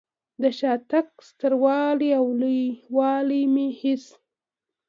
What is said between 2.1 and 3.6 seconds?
او لوی والی